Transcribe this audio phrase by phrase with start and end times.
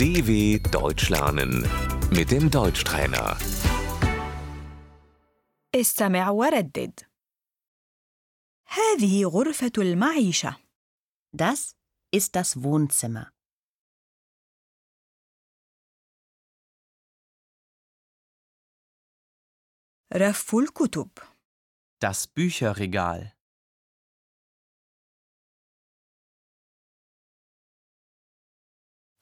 [0.00, 1.52] DW Deutsch lernen
[2.10, 3.36] mit dem Deutschtrainer.
[5.74, 7.00] استمع وردد
[8.66, 10.56] هذه غرفة المعيشة
[11.32, 11.74] Das
[12.12, 13.32] ist das Wohnzimmer.
[20.12, 21.10] رف الكتب
[22.00, 23.32] Das Bücherregal.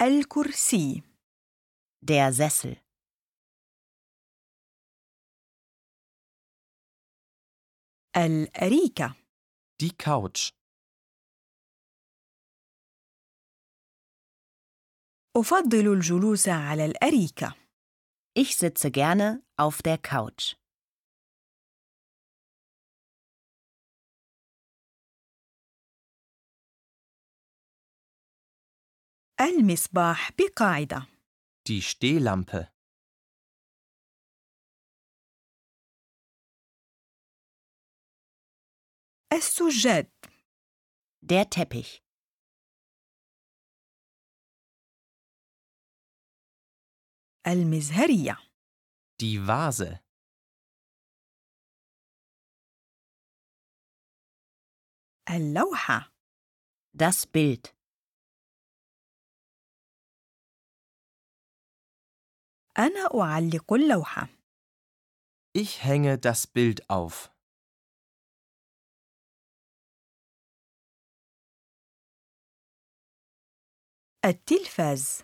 [0.00, 1.02] الكرسي
[2.04, 2.76] Der Sessel.
[8.16, 9.14] الأريكة
[9.82, 10.52] Die Couch.
[15.36, 17.54] أفضل الجلوس على الأريكة
[18.34, 20.56] Ich sitze gerne auf der Couch.
[29.40, 31.06] المصباح بقاعدة
[31.68, 32.66] Die Stehlampe.
[39.32, 40.10] السجاد
[41.22, 42.02] Der Teppich.
[47.46, 48.36] المزهرية
[49.22, 49.98] Die Vase.
[55.30, 56.12] اللوحة
[56.94, 57.74] Das Bild.
[62.78, 64.28] أنا أعلق اللوحة
[65.54, 67.30] Ich hänge das Bild auf.
[74.24, 75.22] التلفاز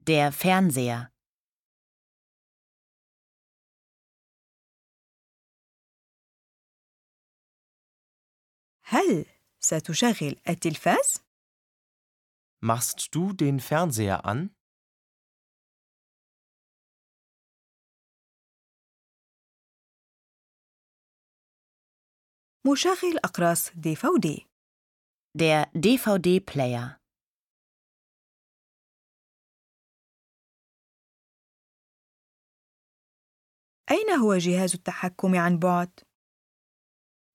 [0.00, 1.10] Der Fernseher.
[8.84, 9.26] هل
[9.60, 11.20] ستشغل التلفاز؟
[12.60, 14.50] Machst du den Fernseher an?
[22.72, 24.46] مشغل أقراص ديفودي
[25.38, 26.98] Der DVD-Player.
[33.90, 36.00] أين هو جهاز التحكم عن بعد؟